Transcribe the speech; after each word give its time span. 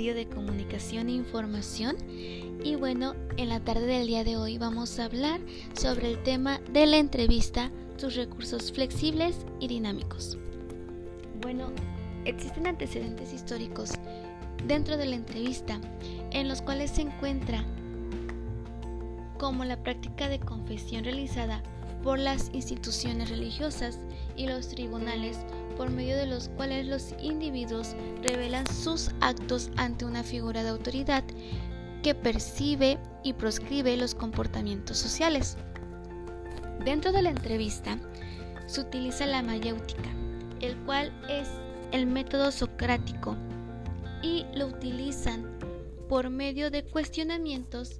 de 0.00 0.26
comunicación 0.26 1.08
e 1.08 1.12
información. 1.12 1.94
Y 2.64 2.74
bueno, 2.76 3.14
en 3.36 3.50
la 3.50 3.60
tarde 3.60 3.86
del 3.86 4.06
día 4.06 4.24
de 4.24 4.38
hoy 4.38 4.56
vamos 4.56 4.98
a 4.98 5.04
hablar 5.04 5.40
sobre 5.74 6.10
el 6.10 6.22
tema 6.22 6.58
de 6.72 6.86
la 6.86 6.96
entrevista, 6.96 7.70
sus 7.96 8.16
recursos 8.16 8.72
flexibles 8.72 9.44
y 9.60 9.68
dinámicos. 9.68 10.38
Bueno, 11.42 11.70
existen 12.24 12.66
antecedentes 12.66 13.34
históricos 13.34 13.92
dentro 14.66 14.96
de 14.96 15.04
la 15.04 15.16
entrevista 15.16 15.78
en 16.30 16.48
los 16.48 16.62
cuales 16.62 16.92
se 16.92 17.02
encuentra 17.02 17.62
como 19.38 19.64
la 19.64 19.82
práctica 19.82 20.28
de 20.30 20.40
confesión 20.40 21.04
realizada 21.04 21.62
por 22.02 22.18
las 22.18 22.50
instituciones 22.52 23.30
religiosas 23.30 23.98
y 24.36 24.46
los 24.46 24.68
tribunales 24.68 25.38
por 25.76 25.90
medio 25.90 26.16
de 26.16 26.26
los 26.26 26.48
cuales 26.50 26.86
los 26.86 27.14
individuos 27.22 27.94
revelan 28.22 28.66
sus 28.66 29.10
actos 29.20 29.70
ante 29.76 30.04
una 30.04 30.22
figura 30.22 30.62
de 30.62 30.70
autoridad 30.70 31.24
que 32.02 32.14
percibe 32.14 32.98
y 33.22 33.34
proscribe 33.34 33.96
los 33.96 34.14
comportamientos 34.14 34.98
sociales. 34.98 35.56
Dentro 36.84 37.12
de 37.12 37.22
la 37.22 37.30
entrevista 37.30 37.98
se 38.66 38.80
utiliza 38.80 39.26
la 39.26 39.42
mayéutica, 39.42 40.08
el 40.60 40.76
cual 40.84 41.12
es 41.28 41.48
el 41.92 42.06
método 42.06 42.52
socrático 42.52 43.36
y 44.22 44.46
lo 44.54 44.66
utilizan 44.66 45.58
por 46.08 46.30
medio 46.30 46.70
de 46.70 46.84
cuestionamientos, 46.84 47.99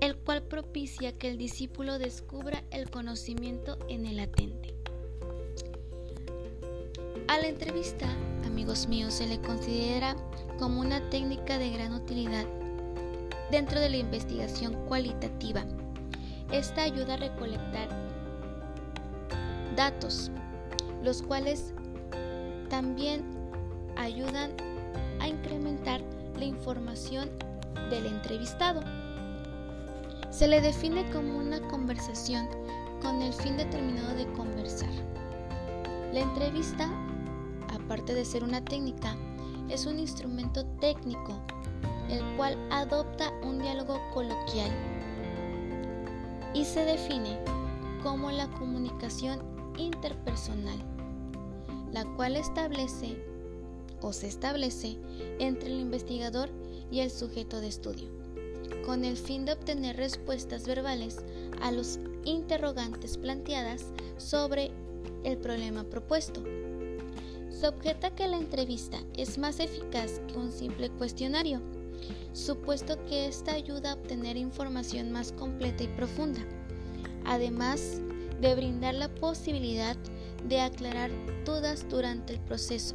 el 0.00 0.16
cual 0.16 0.42
propicia 0.42 1.12
que 1.12 1.28
el 1.28 1.38
discípulo 1.38 1.98
descubra 1.98 2.62
el 2.70 2.90
conocimiento 2.90 3.78
en 3.88 4.06
el 4.06 4.16
latente. 4.16 4.74
A 7.28 7.38
la 7.38 7.48
entrevista, 7.48 8.06
amigos 8.44 8.86
míos, 8.86 9.14
se 9.14 9.26
le 9.26 9.40
considera 9.40 10.14
como 10.58 10.80
una 10.80 11.08
técnica 11.10 11.58
de 11.58 11.70
gran 11.70 11.94
utilidad 11.94 12.44
dentro 13.50 13.80
de 13.80 13.90
la 13.90 13.96
investigación 13.96 14.74
cualitativa. 14.86 15.64
Esta 16.52 16.82
ayuda 16.82 17.14
a 17.14 17.18
recolectar 17.18 17.88
datos, 19.74 20.30
los 21.02 21.22
cuales 21.22 21.72
también 22.68 23.24
ayudan 23.96 24.52
a 25.20 25.28
incrementar 25.28 26.00
la 26.38 26.44
información 26.44 27.30
del 27.90 28.06
entrevistado. 28.06 28.82
Se 30.34 30.48
le 30.48 30.60
define 30.60 31.08
como 31.12 31.38
una 31.38 31.60
conversación 31.68 32.48
con 33.00 33.22
el 33.22 33.32
fin 33.32 33.56
determinado 33.56 34.14
de 34.14 34.26
conversar. 34.32 34.90
La 36.12 36.20
entrevista 36.20 36.90
aparte 37.74 38.14
de 38.14 38.24
ser 38.24 38.44
una 38.44 38.64
técnica, 38.64 39.16
es 39.68 39.86
un 39.86 39.98
instrumento 39.98 40.64
técnico, 40.80 41.40
el 42.08 42.22
cual 42.36 42.56
adopta 42.70 43.30
un 43.42 43.58
diálogo 43.58 44.00
coloquial 44.12 44.70
y 46.54 46.64
se 46.64 46.84
define 46.84 47.38
como 48.02 48.30
la 48.30 48.48
comunicación 48.52 49.40
interpersonal, 49.76 50.78
la 51.92 52.04
cual 52.16 52.36
establece 52.36 53.16
o 54.00 54.12
se 54.12 54.28
establece 54.28 54.98
entre 55.38 55.72
el 55.72 55.80
investigador 55.80 56.50
y 56.90 57.00
el 57.00 57.10
sujeto 57.10 57.60
de 57.60 57.68
estudio, 57.68 58.08
con 58.84 59.04
el 59.04 59.16
fin 59.16 59.44
de 59.44 59.52
obtener 59.52 59.96
respuestas 59.96 60.66
verbales 60.66 61.18
a 61.60 61.72
los 61.72 61.98
interrogantes 62.24 63.16
planteadas 63.16 63.86
sobre 64.18 64.70
el 65.24 65.38
problema 65.38 65.84
propuesto. 65.84 66.42
Se 67.50 67.68
objeta 67.68 68.14
que 68.14 68.28
la 68.28 68.36
entrevista 68.36 68.98
es 69.16 69.38
más 69.38 69.60
eficaz 69.60 70.20
que 70.28 70.36
un 70.36 70.52
simple 70.52 70.90
cuestionario, 70.90 71.60
supuesto 72.32 73.02
que 73.06 73.26
esta 73.26 73.52
ayuda 73.52 73.92
a 73.92 73.94
obtener 73.94 74.36
información 74.36 75.12
más 75.12 75.32
completa 75.32 75.84
y 75.84 75.88
profunda, 75.88 76.40
además 77.24 78.00
de 78.40 78.54
brindar 78.54 78.94
la 78.94 79.08
posibilidad 79.08 79.96
de 80.46 80.60
aclarar 80.60 81.10
dudas 81.46 81.86
durante 81.88 82.34
el 82.34 82.40
proceso, 82.40 82.94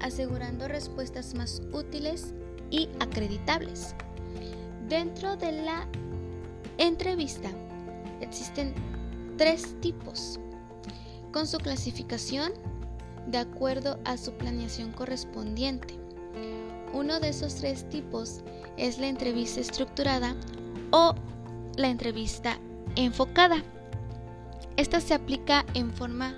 asegurando 0.00 0.68
respuestas 0.68 1.34
más 1.34 1.60
útiles 1.72 2.32
y 2.70 2.88
acreditables. 3.00 3.94
Dentro 4.94 5.36
de 5.36 5.50
la 5.50 5.88
entrevista 6.78 7.50
existen 8.20 8.72
tres 9.36 9.74
tipos, 9.80 10.38
con 11.32 11.48
su 11.48 11.58
clasificación 11.58 12.52
de 13.26 13.38
acuerdo 13.38 13.98
a 14.04 14.16
su 14.16 14.34
planeación 14.34 14.92
correspondiente. 14.92 15.98
Uno 16.92 17.18
de 17.18 17.30
esos 17.30 17.56
tres 17.56 17.88
tipos 17.88 18.42
es 18.76 18.98
la 18.98 19.08
entrevista 19.08 19.58
estructurada 19.58 20.36
o 20.92 21.16
la 21.76 21.88
entrevista 21.88 22.60
enfocada. 22.94 23.64
Esta 24.76 25.00
se 25.00 25.14
aplica 25.14 25.66
en 25.74 25.92
forma 25.92 26.36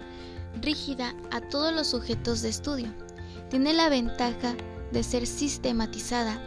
rígida 0.62 1.14
a 1.30 1.42
todos 1.42 1.74
los 1.74 1.88
sujetos 1.88 2.40
de 2.40 2.48
estudio. 2.48 2.88
Tiene 3.50 3.74
la 3.74 3.90
ventaja 3.90 4.54
de 4.92 5.02
ser 5.02 5.26
sistematizada 5.26 6.40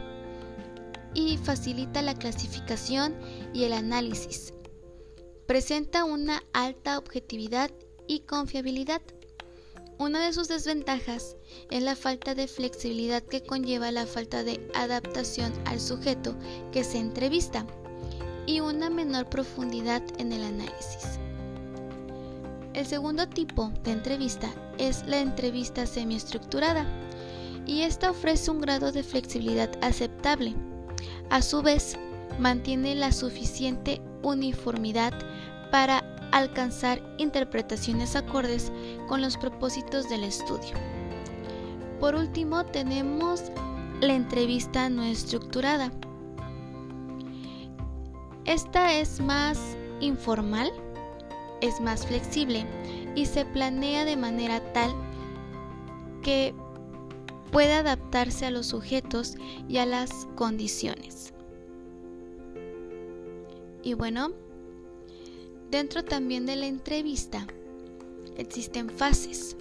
y 1.13 1.37
facilita 1.37 2.01
la 2.01 2.15
clasificación 2.15 3.15
y 3.53 3.63
el 3.63 3.73
análisis. 3.73 4.53
Presenta 5.47 6.03
una 6.03 6.43
alta 6.53 6.97
objetividad 6.97 7.71
y 8.07 8.21
confiabilidad. 8.21 9.01
Una 9.97 10.23
de 10.25 10.31
sus 10.31 10.47
desventajas 10.47 11.35
es 11.71 11.83
la 11.83 11.95
falta 11.95 12.35
de 12.35 12.47
flexibilidad 12.47 13.21
que 13.21 13.43
conlleva 13.43 13.91
la 13.91 14.05
falta 14.05 14.43
de 14.43 14.69
adaptación 14.73 15.51
al 15.65 15.79
sujeto 15.79 16.35
que 16.71 16.83
se 16.83 16.99
entrevista 16.99 17.65
y 18.45 18.61
una 18.61 18.89
menor 18.89 19.29
profundidad 19.29 20.01
en 20.17 20.31
el 20.31 20.43
análisis. 20.43 21.19
El 22.73 22.85
segundo 22.85 23.27
tipo 23.27 23.71
de 23.83 23.91
entrevista 23.91 24.49
es 24.77 25.05
la 25.05 25.19
entrevista 25.19 25.85
semiestructurada 25.85 26.85
y 27.65 27.81
esta 27.81 28.09
ofrece 28.11 28.49
un 28.51 28.61
grado 28.61 28.91
de 28.91 29.03
flexibilidad 29.03 29.69
aceptable. 29.81 30.55
A 31.29 31.41
su 31.43 31.61
vez, 31.61 31.97
mantiene 32.39 32.95
la 32.95 33.11
suficiente 33.11 34.01
uniformidad 34.23 35.13
para 35.71 35.99
alcanzar 36.31 37.01
interpretaciones 37.17 38.15
acordes 38.15 38.71
con 39.07 39.21
los 39.21 39.37
propósitos 39.37 40.09
del 40.09 40.23
estudio. 40.23 40.73
Por 41.99 42.15
último, 42.15 42.65
tenemos 42.65 43.43
la 44.01 44.13
entrevista 44.13 44.89
no 44.89 45.03
estructurada. 45.03 45.91
Esta 48.45 48.93
es 48.93 49.19
más 49.19 49.59
informal, 49.99 50.71
es 51.61 51.79
más 51.79 52.07
flexible 52.07 52.65
y 53.15 53.25
se 53.25 53.45
planea 53.45 54.05
de 54.05 54.15
manera 54.15 54.61
tal 54.73 54.91
que 56.23 56.55
puede 57.51 57.73
adaptarse 57.73 58.45
a 58.45 58.51
los 58.51 58.67
sujetos 58.67 59.35
y 59.67 59.77
a 59.77 59.85
las 59.85 60.27
condiciones. 60.35 61.33
Y 63.83 63.93
bueno, 63.93 64.33
Dentro 65.71 66.03
también 66.03 66.47
de 66.47 66.55
la 66.55 66.65
entrevista 66.65 67.45
existen 68.37 68.89
fases. 68.89 69.55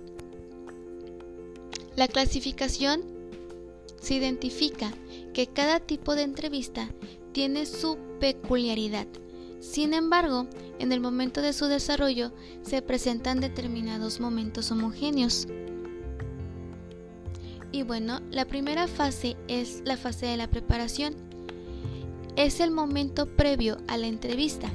La 1.96 2.08
clasificación 2.08 3.02
se 4.00 4.14
identifica 4.14 4.90
que 5.34 5.48
cada 5.48 5.80
tipo 5.80 6.14
de 6.14 6.22
entrevista 6.22 6.88
tiene 7.32 7.66
su 7.66 7.98
peculiaridad. 8.20 9.06
Sin 9.60 9.92
embargo, 9.92 10.46
en 10.78 10.92
el 10.92 11.00
momento 11.00 11.42
de 11.42 11.52
su 11.52 11.66
desarrollo 11.66 12.32
se 12.62 12.80
presentan 12.80 13.40
determinados 13.40 14.18
momentos 14.18 14.70
homogéneos. 14.70 15.46
Y 17.72 17.82
bueno, 17.82 18.20
la 18.30 18.44
primera 18.44 18.86
fase 18.86 19.36
es 19.46 19.82
la 19.84 19.96
fase 19.96 20.26
de 20.26 20.36
la 20.36 20.48
preparación. 20.48 21.14
Es 22.36 22.60
el 22.60 22.70
momento 22.70 23.26
previo 23.26 23.78
a 23.88 23.96
la 23.96 24.06
entrevista 24.06 24.70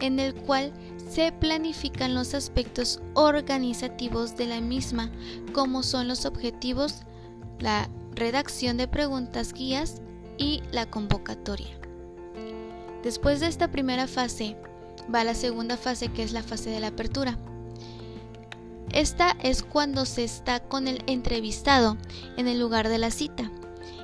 en 0.00 0.20
el 0.20 0.34
cual 0.34 0.72
se 1.08 1.32
planifican 1.32 2.14
los 2.14 2.34
aspectos 2.34 3.00
organizativos 3.14 4.36
de 4.36 4.46
la 4.46 4.60
misma, 4.60 5.10
como 5.52 5.82
son 5.82 6.08
los 6.08 6.26
objetivos, 6.26 7.02
la 7.58 7.88
redacción 8.14 8.76
de 8.76 8.88
preguntas 8.88 9.52
guías 9.52 10.00
y 10.38 10.62
la 10.72 10.90
convocatoria. 10.90 11.78
Después 13.02 13.40
de 13.40 13.46
esta 13.46 13.70
primera 13.70 14.06
fase, 14.06 14.56
va 15.14 15.24
la 15.24 15.34
segunda 15.34 15.76
fase 15.76 16.08
que 16.08 16.22
es 16.22 16.32
la 16.32 16.42
fase 16.42 16.70
de 16.70 16.80
la 16.80 16.88
apertura. 16.88 17.38
Esta 18.94 19.36
es 19.42 19.64
cuando 19.64 20.06
se 20.06 20.22
está 20.22 20.60
con 20.60 20.86
el 20.86 21.02
entrevistado 21.08 21.98
en 22.36 22.46
el 22.46 22.60
lugar 22.60 22.88
de 22.88 22.98
la 22.98 23.10
cita, 23.10 23.50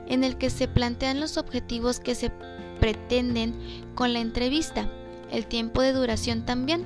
en 0.09 0.25
el 0.25 0.37
que 0.37 0.51
se 0.51 0.67
plantean 0.67 1.21
los 1.21 1.37
objetivos 1.37 2.01
que 2.01 2.17
se 2.17 2.33
pretenden 2.81 3.55
con 3.95 4.13
la 4.13 4.19
entrevista 4.19 4.91
el 5.31 5.47
tiempo 5.47 5.81
de 5.81 5.93
duración 5.93 6.45
también. 6.45 6.85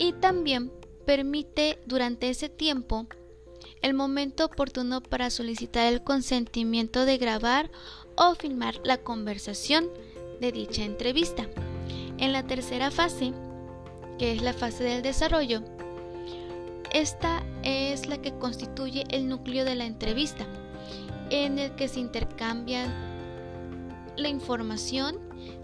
Y 0.00 0.14
también 0.14 0.72
permite 1.06 1.78
durante 1.86 2.28
ese 2.28 2.48
tiempo 2.48 3.06
el 3.80 3.94
momento 3.94 4.46
oportuno 4.46 5.00
para 5.00 5.30
solicitar 5.30 5.92
el 5.92 6.02
consentimiento 6.02 7.04
de 7.04 7.18
grabar 7.18 7.70
o 8.16 8.34
filmar 8.34 8.80
la 8.82 8.96
conversación 8.96 9.88
de 10.40 10.50
dicha 10.50 10.82
entrevista. 10.82 11.46
En 12.18 12.32
la 12.32 12.42
tercera 12.42 12.90
fase, 12.90 13.32
que 14.18 14.32
es 14.32 14.42
la 14.42 14.52
fase 14.52 14.82
del 14.82 15.02
desarrollo, 15.02 15.62
esta 16.96 17.42
es 17.62 18.06
la 18.06 18.16
que 18.16 18.32
constituye 18.38 19.04
el 19.10 19.28
núcleo 19.28 19.66
de 19.66 19.74
la 19.74 19.84
entrevista, 19.84 20.46
en 21.28 21.58
el 21.58 21.72
que 21.72 21.88
se 21.88 22.00
intercambian 22.00 22.90
la 24.16 24.28
información 24.28 25.18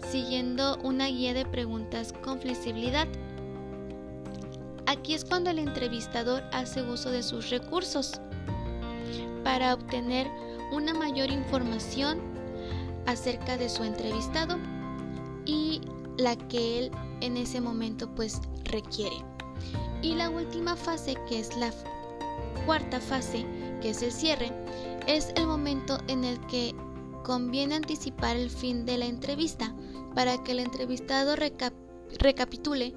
siguiendo 0.07 0.77
una 0.83 1.07
guía 1.07 1.33
de 1.33 1.43
preguntas 1.43 2.13
con 2.23 2.39
flexibilidad. 2.39 3.07
Aquí 4.85 5.15
es 5.15 5.25
cuando 5.25 5.49
el 5.49 5.57
entrevistador 5.57 6.43
hace 6.51 6.83
uso 6.83 7.09
de 7.09 7.23
sus 7.23 7.49
recursos 7.49 8.21
para 9.43 9.73
obtener 9.73 10.27
una 10.71 10.93
mayor 10.93 11.31
información 11.31 12.19
acerca 13.07 13.57
de 13.57 13.69
su 13.69 13.83
entrevistado 13.83 14.59
y 15.47 15.81
la 16.17 16.35
que 16.35 16.77
él 16.77 16.91
en 17.21 17.37
ese 17.37 17.59
momento 17.59 18.07
pues 18.13 18.39
requiere. 18.65 19.32
Y 20.03 20.15
la 20.15 20.29
última 20.29 20.75
fase, 20.75 21.15
que 21.27 21.39
es 21.39 21.55
la 21.57 21.71
cuarta 22.65 22.99
fase, 22.99 23.45
que 23.81 23.91
es 23.91 24.01
el 24.01 24.11
cierre, 24.11 24.51
es 25.07 25.29
el 25.35 25.47
momento 25.47 25.97
en 26.07 26.25
el 26.25 26.39
que 26.47 26.75
conviene 27.23 27.75
anticipar 27.75 28.35
el 28.35 28.49
fin 28.49 28.85
de 28.85 28.97
la 28.97 29.05
entrevista 29.05 29.73
para 30.13 30.43
que 30.43 30.51
el 30.51 30.59
entrevistado 30.59 31.35
recapitule 32.19 32.93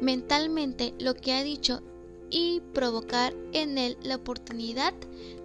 mentalmente 0.00 0.92
lo 0.98 1.14
que 1.14 1.32
ha 1.34 1.44
dicho 1.44 1.82
y 2.30 2.60
provocar 2.72 3.32
en 3.52 3.78
él 3.78 3.96
la 4.02 4.16
oportunidad 4.16 4.92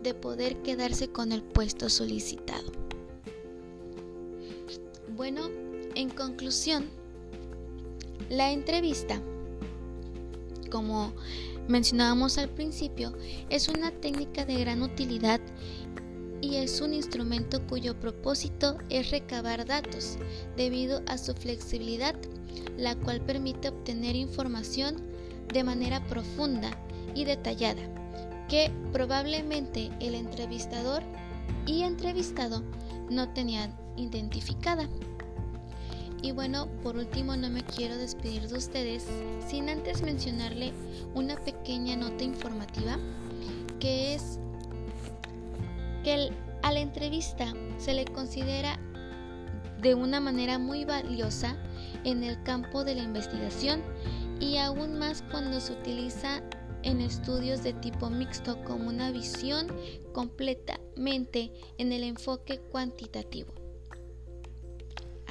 de 0.01 0.13
poder 0.15 0.61
quedarse 0.63 1.07
con 1.07 1.31
el 1.31 1.43
puesto 1.43 1.89
solicitado. 1.89 2.71
Bueno, 5.15 5.49
en 5.93 6.09
conclusión, 6.09 6.89
la 8.29 8.51
entrevista, 8.51 9.21
como 10.75 11.13
mencionábamos 11.69 12.37
al 12.37 12.49
principio, 12.49 13.13
es 13.49 13.69
una 13.69 13.91
técnica 13.91 14.43
de 14.43 14.59
gran 14.59 14.81
utilidad 14.81 15.39
y 16.41 16.57
es 16.57 16.81
un 16.81 16.93
instrumento 16.93 17.65
cuyo 17.65 17.97
propósito 17.97 18.77
es 18.89 19.09
recabar 19.09 19.65
datos 19.65 20.17
debido 20.57 21.01
a 21.07 21.17
su 21.17 21.33
flexibilidad, 21.33 22.13
la 22.77 22.93
cual 22.97 23.21
permite 23.21 23.69
obtener 23.69 24.17
información 24.17 24.97
de 25.53 25.63
manera 25.63 26.05
profunda 26.07 26.77
y 27.15 27.23
detallada 27.23 27.81
que 28.49 28.69
probablemente 28.91 29.91
el 30.01 30.13
entrevistador 30.13 31.03
y 31.65 31.83
entrevistado 31.83 32.63
no 33.09 33.29
tenían 33.29 33.73
identificada. 33.95 34.89
Y 36.25 36.31
bueno, 36.31 36.67
por 36.81 36.97
último 36.97 37.35
no 37.35 37.51
me 37.51 37.63
quiero 37.63 37.97
despedir 37.97 38.47
de 38.47 38.57
ustedes 38.57 39.05
sin 39.47 39.69
antes 39.69 40.01
mencionarle 40.01 40.73
una 41.13 41.35
pequeña 41.35 41.95
nota 41.95 42.23
informativa 42.23 42.97
que 43.79 44.15
es 44.15 44.39
que 46.03 46.31
a 46.63 46.71
la 46.71 46.79
entrevista 46.79 47.53
se 47.77 47.93
le 47.93 48.05
considera 48.05 48.79
de 49.83 49.93
una 49.93 50.19
manera 50.19 50.57
muy 50.57 50.83
valiosa 50.83 51.57
en 52.05 52.23
el 52.23 52.41
campo 52.41 52.83
de 52.83 52.95
la 52.95 53.03
investigación 53.03 53.83
y 54.39 54.57
aún 54.57 54.97
más 54.97 55.23
cuando 55.29 55.59
se 55.59 55.73
utiliza 55.73 56.41
en 56.81 57.01
estudios 57.01 57.61
de 57.61 57.73
tipo 57.73 58.09
mixto 58.09 58.63
como 58.63 58.89
una 58.89 59.11
visión 59.11 59.67
completamente 60.11 61.51
en 61.77 61.91
el 61.91 62.03
enfoque 62.03 62.57
cuantitativo. 62.71 63.64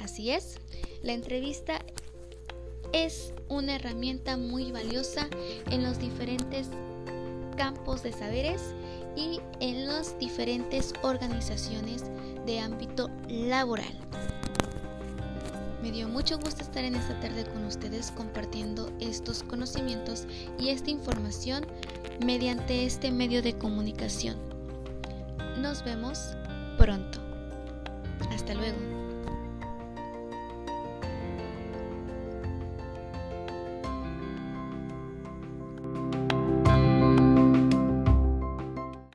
Así 0.05 0.29
es, 0.29 0.59
la 1.01 1.13
entrevista 1.13 1.79
es 2.93 3.33
una 3.49 3.77
herramienta 3.77 4.37
muy 4.37 4.71
valiosa 4.71 5.27
en 5.71 5.81
los 5.81 5.97
diferentes 5.97 6.67
campos 7.57 8.03
de 8.03 8.13
saberes 8.13 8.61
y 9.15 9.39
en 9.61 9.87
las 9.87 10.15
diferentes 10.19 10.93
organizaciones 11.01 12.03
de 12.45 12.59
ámbito 12.59 13.09
laboral. 13.27 13.97
Me 15.81 15.91
dio 15.91 16.07
mucho 16.07 16.37
gusto 16.37 16.61
estar 16.61 16.85
en 16.85 16.93
esta 16.93 17.19
tarde 17.19 17.43
con 17.45 17.65
ustedes 17.65 18.11
compartiendo 18.11 18.91
estos 18.99 19.41
conocimientos 19.41 20.27
y 20.59 20.69
esta 20.69 20.91
información 20.91 21.65
mediante 22.23 22.85
este 22.85 23.09
medio 23.09 23.41
de 23.41 23.57
comunicación. 23.57 24.37
Nos 25.57 25.83
vemos 25.83 26.35
pronto. 26.77 27.17
Hasta 28.29 28.53
luego. 28.53 29.04